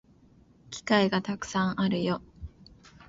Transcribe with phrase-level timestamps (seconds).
[0.71, 2.23] 機会がたくさんあるよ